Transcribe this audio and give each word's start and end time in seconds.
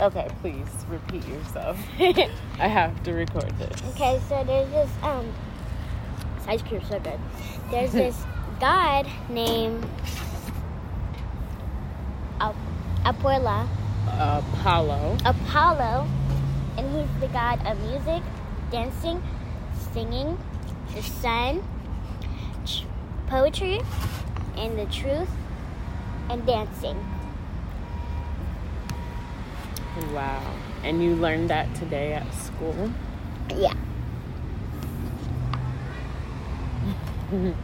Okay, 0.00 0.28
please 0.40 0.66
repeat 0.88 1.26
yourself. 1.28 1.78
I 2.58 2.66
have 2.68 3.02
to 3.02 3.12
record 3.12 3.50
this. 3.58 3.82
Okay, 3.90 4.18
so 4.30 4.42
there's 4.44 4.70
this 4.70 4.90
um 5.02 5.30
this 6.38 6.48
ice 6.48 6.62
cream's 6.62 6.88
so 6.88 6.98
good. 7.00 7.18
There's 7.70 7.92
this 7.92 8.16
god 8.60 9.06
named 9.28 9.86
Ap- 12.40 12.54
Apolla, 13.04 13.68
Apollo. 14.08 15.18
Apollo, 15.26 16.08
and 16.78 16.90
he's 16.96 17.20
the 17.20 17.28
god 17.28 17.60
of 17.66 17.78
music, 17.90 18.22
dancing, 18.70 19.22
singing, 19.92 20.38
the 20.94 21.02
sun, 21.02 21.62
tr- 22.64 22.86
poetry, 23.26 23.80
and 24.56 24.78
the 24.78 24.86
truth, 24.86 25.28
and 26.30 26.46
dancing. 26.46 26.96
Wow. 30.12 30.54
And 30.82 31.02
you 31.02 31.14
learned 31.14 31.50
that 31.50 31.74
today 31.74 32.14
at 32.14 32.32
school? 32.34 32.90
Yeah. 33.54 33.74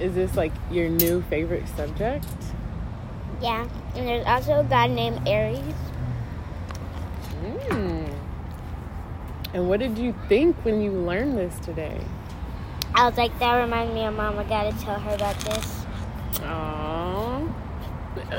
Is 0.00 0.14
this 0.14 0.36
like 0.36 0.52
your 0.70 0.88
new 0.88 1.22
favorite 1.22 1.66
subject? 1.68 2.26
Yeah. 3.40 3.66
And 3.94 4.06
there's 4.06 4.26
also 4.26 4.60
a 4.60 4.64
guy 4.64 4.86
named 4.86 5.26
Ares. 5.28 5.60
Mm. 7.40 8.14
And 9.54 9.68
what 9.68 9.80
did 9.80 9.96
you 9.96 10.14
think 10.28 10.56
when 10.64 10.82
you 10.82 10.90
learned 10.90 11.38
this 11.38 11.58
today? 11.60 12.00
I 12.94 13.08
was 13.08 13.16
like, 13.16 13.38
that 13.38 13.54
reminds 13.56 13.94
me 13.94 14.04
of 14.04 14.14
mom. 14.14 14.38
I 14.38 14.44
gotta 14.44 14.72
tell 14.78 14.98
her 14.98 15.14
about 15.14 15.38
this. 15.40 15.84
Aww. 16.40 17.54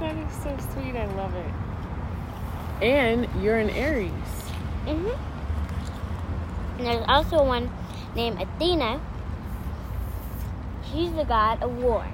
that 0.00 0.16
is 0.16 0.32
so 0.42 0.56
sweet. 0.72 0.96
I 0.96 1.06
love 1.14 1.34
it. 1.34 1.69
And 2.82 3.28
you're 3.42 3.58
an 3.58 3.70
Aries. 3.70 4.10
hmm 4.84 5.08
And 6.78 6.86
there's 6.86 7.04
also 7.08 7.44
one 7.44 7.70
named 8.14 8.40
Athena. 8.40 9.00
She's 10.90 11.12
the 11.12 11.24
god 11.24 11.62
of 11.62 11.76
war. 11.76 12.06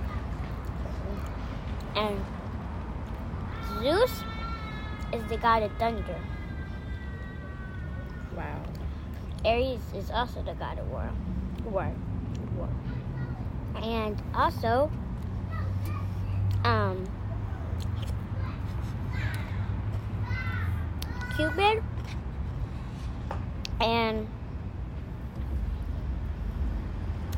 And 1.94 2.24
Zeus 3.78 4.10
is 5.12 5.24
the 5.28 5.36
god 5.36 5.62
of 5.62 5.72
thunder. 5.78 6.20
Wow. 8.36 8.62
Ares 9.44 9.80
is 9.94 10.10
also 10.10 10.42
the 10.42 10.54
god 10.54 10.78
of 10.78 10.90
war. 10.90 11.10
War. 11.64 11.92
War. 12.56 12.68
And 13.76 14.20
also, 14.34 14.90
um, 16.64 17.04
Cupid 21.36 21.82
and 23.78 24.26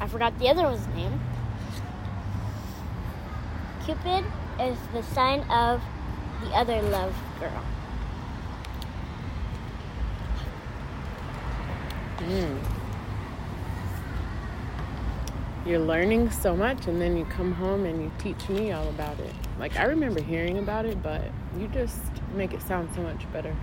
I 0.01 0.07
forgot 0.07 0.39
the 0.39 0.49
other 0.49 0.63
one's 0.63 0.87
name. 0.95 1.21
Cupid 3.85 4.25
is 4.61 4.79
the 4.93 5.03
sign 5.03 5.41
of 5.51 5.83
the 6.43 6.51
other 6.51 6.81
love 6.83 7.13
girl. 7.41 7.65
Mm. 12.19 12.59
You're 15.67 15.81
learning 15.81 16.31
so 16.31 16.55
much, 16.55 16.87
and 16.87 17.01
then 17.01 17.17
you 17.17 17.25
come 17.25 17.53
home 17.53 17.85
and 17.85 18.01
you 18.01 18.13
teach 18.19 18.49
me 18.49 18.71
all 18.71 18.89
about 18.91 19.19
it. 19.19 19.35
Like, 19.59 19.77
I 19.77 19.85
remember 19.85 20.23
hearing 20.23 20.59
about 20.59 20.87
it, 20.87 21.03
but 21.03 21.25
you 21.59 21.67
just 21.69 21.99
make 22.35 22.53
it 22.53 22.63
sound 22.63 22.91
so 22.95 23.03
much 23.03 23.31
better. 23.33 23.55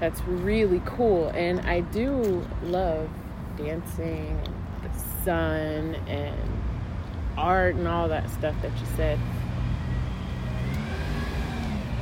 That's 0.00 0.20
really 0.24 0.82
cool, 0.84 1.28
and 1.28 1.60
I 1.60 1.80
do 1.80 2.46
love 2.64 3.08
dancing 3.56 4.38
the 4.82 5.24
sun 5.24 5.94
and 6.06 6.38
art 7.38 7.76
and 7.76 7.88
all 7.88 8.08
that 8.08 8.28
stuff 8.30 8.54
that 8.62 8.72
you 8.78 8.86
said. 8.94 9.18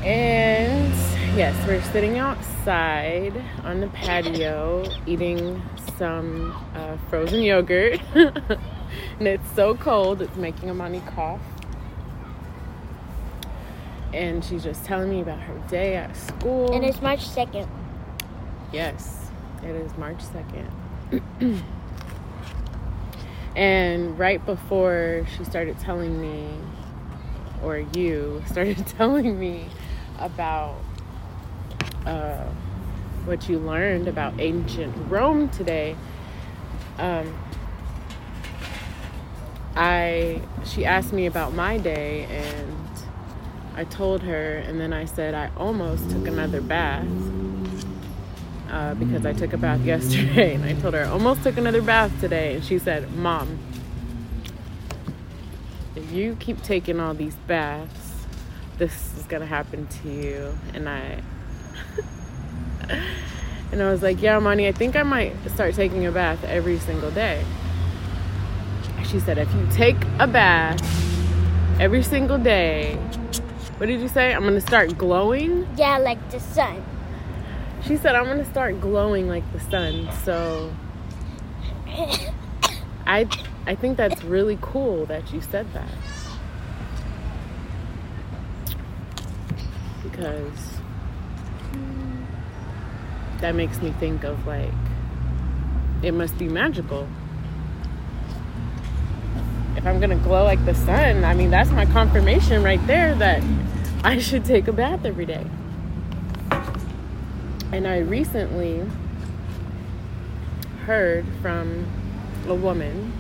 And 0.03 0.93
yes, 1.37 1.55
we're 1.67 1.83
sitting 1.93 2.19
outside 2.19 3.43
on 3.63 3.81
the 3.81 3.87
patio 3.89 4.87
eating 5.07 5.63
some 5.97 6.53
uh, 6.75 6.97
frozen 7.09 7.43
yogurt. 7.43 8.01
and 8.15 8.59
it's 9.21 9.51
so 9.55 9.75
cold, 9.77 10.21
it's 10.21 10.37
making 10.37 10.69
Amani 10.69 11.01
cough. 11.15 11.41
And 14.13 14.45
she's 14.45 14.63
just 14.63 14.85
telling 14.85 15.11
me 15.11 15.21
about 15.23 15.41
her 15.41 15.59
day 15.69 15.97
at 15.97 16.17
school. 16.17 16.73
And 16.75 16.85
it's 16.85 17.01
March 17.01 17.27
2nd. 17.27 17.69
Yes, 18.73 19.31
it 19.63 19.71
is 19.71 19.97
March 19.97 20.19
2nd. 20.19 21.63
and 23.57 24.19
right 24.19 24.45
before 24.45 25.27
she 25.37 25.45
started 25.45 25.79
telling 25.79 26.21
me, 26.21 26.49
or 27.63 27.79
you 27.79 28.43
started 28.51 28.87
telling 28.87 29.39
me 29.39 29.67
about 30.19 30.77
uh, 32.07 32.45
what 33.25 33.49
you 33.49 33.59
learned 33.59 34.09
about 34.09 34.39
ancient 34.41 34.95
Rome 35.11 35.49
today, 35.51 35.97
um, 36.99 37.33
I 39.77 40.41
she 40.65 40.85
asked 40.85 41.13
me 41.13 41.27
about 41.27 41.53
my 41.53 41.79
day 41.79 42.25
and 42.25 42.77
I 43.77 43.85
told 43.85 44.23
her, 44.23 44.57
and 44.59 44.81
then 44.81 44.93
I 44.93 45.05
said 45.05 45.35
I 45.35 45.51
almost 45.57 46.11
took 46.11 46.29
another 46.29 46.61
bath 46.61 47.07
uh, 48.75 48.93
because 48.95 49.25
I 49.25 49.33
took 49.33 49.53
a 49.53 49.57
bath 49.57 49.81
yesterday, 49.85 50.55
and 50.55 50.65
I 50.65 50.75
told 50.75 50.95
her 50.95 51.05
I 51.05 51.09
almost 51.09 51.43
took 51.45 51.57
another 51.57 51.81
bath 51.81 52.13
today, 52.21 52.57
and 52.57 52.65
she 52.65 52.79
said, 52.79 53.11
"Mom, 53.15 53.59
if 55.95 56.11
you 56.11 56.37
keep 56.41 56.61
taking 56.63 56.99
all 56.99 57.15
these 57.15 57.37
baths, 57.47 58.27
this 58.79 59.17
is 59.17 59.25
gonna 59.27 59.47
happen 59.47 59.87
to 59.87 60.09
you." 60.11 60.59
And 60.75 60.89
I, 60.89 61.23
and 63.71 63.81
I 63.81 63.91
was 63.91 64.03
like, 64.03 64.21
"Yeah, 64.21 64.41
Money, 64.41 64.67
I 64.67 64.73
think 64.73 64.97
I 64.97 65.05
might 65.05 65.35
start 65.51 65.75
taking 65.75 66.05
a 66.05 66.11
bath 66.13 66.43
every 66.45 66.79
single 66.79 67.13
day." 67.13 67.45
She 69.05 69.21
said, 69.21 69.39
"If 69.39 69.55
you 69.55 69.69
take 69.71 70.03
a 70.19 70.27
bath 70.27 70.83
every 71.81 72.03
single 72.03 72.39
day." 72.39 72.99
What 73.79 73.87
did 73.87 74.01
you 74.01 74.09
say? 74.09 74.33
I'm 74.33 74.45
gonna 74.45 74.61
start 74.61 74.97
glowing? 74.97 75.67
Yeah, 75.77 75.99
like 75.99 76.31
the 76.31 76.39
sun. 76.39 76.83
She 77.87 77.99
said, 77.99 78.15
I'm 78.15 78.25
gonna 78.25 78.47
start 78.47 78.81
glowing 78.81 79.29
like 79.29 79.45
the 79.53 79.61
sun. 79.61 80.09
So 80.25 80.73
I 83.07 83.29
I 83.67 83.75
think 83.75 83.99
that's 83.99 84.25
really 84.25 84.59
cool 84.63 85.05
that 85.07 85.33
you 85.35 85.43
said 85.43 85.67
that. 85.75 85.89
Because 90.03 90.81
that 93.41 93.55
makes 93.55 93.83
me 93.83 93.91
think 94.01 94.25
of 94.25 94.47
like 94.47 94.73
it 96.03 96.13
must 96.13 96.39
be 96.39 96.49
magical. 96.49 97.07
If 99.77 99.87
I'm 99.87 100.01
gonna 100.01 100.17
glow 100.17 100.45
like 100.45 100.65
the 100.65 100.75
sun, 100.75 101.23
I 101.23 101.35
mean 101.35 101.51
that's 101.51 101.71
my 101.71 101.85
confirmation 101.85 102.63
right 102.63 102.85
there 102.87 103.15
that 103.17 103.43
I 104.03 104.19
should 104.19 104.47
take 104.47 104.69
a 104.69 104.73
bath 104.73 105.05
every 105.05 105.27
day. 105.27 105.45
And 107.75 107.89
I 107.89 107.99
recently 107.99 108.89
heard 110.87 111.27
from 111.43 111.85
a 112.47 112.55
woman 112.55 113.13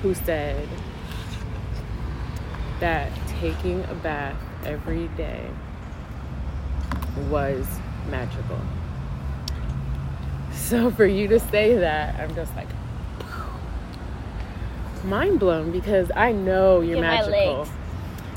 who 0.00 0.14
said 0.14 0.68
that 2.78 3.10
taking 3.40 3.82
a 3.86 3.94
bath 3.94 4.40
every 4.64 5.08
day 5.16 5.50
was 7.28 7.66
magical. 8.08 8.60
So 10.52 10.92
for 10.92 11.04
you 11.04 11.26
to 11.26 11.40
say 11.40 11.74
that, 11.78 12.14
I'm 12.20 12.32
just 12.36 12.54
like 12.54 12.68
mind 15.02 15.40
blown 15.40 15.72
because 15.72 16.12
I 16.14 16.30
know 16.30 16.80
you're 16.80 16.94
Get 16.94 17.00
magical. 17.00 17.66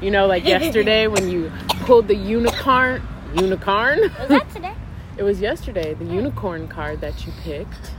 You 0.01 0.10
know, 0.10 0.25
like 0.25 0.44
yesterday 0.45 1.06
when 1.06 1.30
you 1.30 1.51
pulled 1.86 2.07
the 2.07 2.15
unicorn 2.15 3.04
unicorn. 3.36 4.01
Was 4.01 4.30
that 4.30 4.50
today? 4.51 4.74
It 5.18 5.24
was 5.24 5.42
yesterday, 5.42 5.94
the 5.94 6.06
unicorn 6.06 6.69
card 6.69 7.01
that 7.01 7.25
you 7.25 7.33
picked 7.44 7.92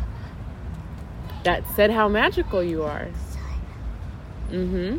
that 1.44 1.62
said 1.76 1.90
how 1.90 2.08
magical 2.08 2.62
you 2.62 2.82
are. 2.82 3.08
Mm-hmm. 4.50 4.98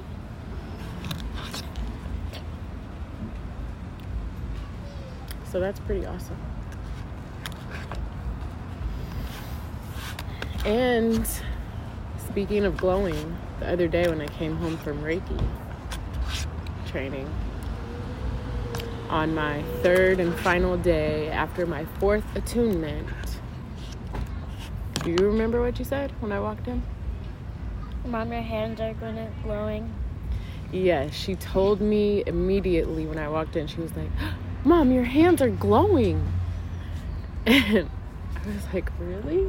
So 5.52 5.60
that's 5.60 5.80
pretty 5.82 6.06
awesome. 6.06 6.38
And 10.66 11.28
speaking 12.18 12.64
of 12.64 12.78
glowing, 12.78 13.38
the 13.60 13.70
other 13.70 13.88
day 13.88 14.08
when 14.08 14.22
I 14.22 14.28
came 14.28 14.56
home 14.56 14.78
from 14.78 15.02
Reiki, 15.04 15.46
training 16.88 17.30
on 19.14 19.36
my 19.36 19.62
third 19.84 20.20
and 20.20 20.34
final 20.40 20.76
day 20.76 21.30
after 21.30 21.68
my 21.68 21.86
fourth 22.00 22.26
attunement. 22.36 23.08
Do 25.04 25.12
you 25.12 25.18
remember 25.18 25.62
what 25.62 25.78
you 25.78 25.86
said 25.86 26.12
when 26.20 26.32
I 26.32 26.40
walked 26.40 26.68
in? 26.68 26.82
Mom, 28.08 28.34
your 28.34 28.42
hands 28.42 28.82
are 28.82 28.96
glowing. 29.44 29.94
Yes, 30.72 31.14
she 31.14 31.36
told 31.36 31.80
me 31.80 32.24
immediately 32.26 33.06
when 33.06 33.20
I 33.20 33.30
walked 33.30 33.56
in. 33.56 33.68
She 33.68 33.82
was 33.82 33.96
like, 33.96 34.10
Mom, 34.66 34.92
your 34.92 35.04
hands 35.04 35.44
are 35.44 35.50
glowing. 35.52 36.20
And 37.46 37.90
I 38.36 38.48
was 38.48 38.66
like, 38.74 38.92
Really? 39.00 39.46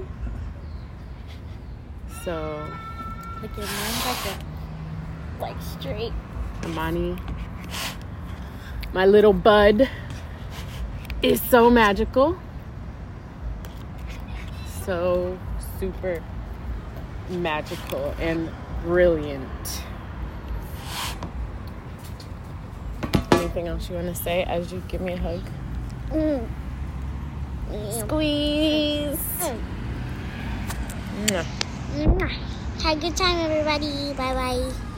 So, 2.22 2.68
Like 3.40 3.56
your 3.56 3.66
like 3.66 4.26
a, 4.26 5.40
like 5.40 5.62
straight. 5.62 6.12
Amani, 6.64 7.16
my 8.94 9.04
little 9.04 9.32
bud, 9.32 9.90
is 11.20 11.42
so 11.42 11.68
magical. 11.68 12.38
So 14.84 15.36
super 15.80 16.22
magical 17.28 18.14
and 18.20 18.48
brilliant. 18.84 19.82
Anything 23.32 23.66
else 23.66 23.90
you 23.90 23.96
want 23.96 24.14
to 24.14 24.14
say 24.14 24.44
as 24.44 24.72
you 24.72 24.80
give 24.86 25.00
me 25.00 25.14
a 25.14 25.16
hug? 25.16 25.40
Mm. 26.10 26.46
Squeeze. 27.98 29.18
Mm. 29.40 29.60
Mwah. 31.26 31.46
Mwah. 31.96 32.30
Have 32.82 32.98
a 32.98 33.00
good 33.00 33.16
time, 33.16 33.38
everybody. 33.38 34.12
Bye 34.14 34.34
bye. 34.34 34.93